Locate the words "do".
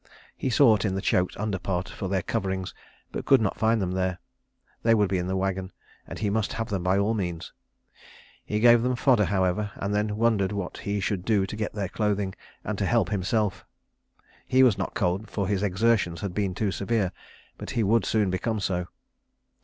11.23-11.45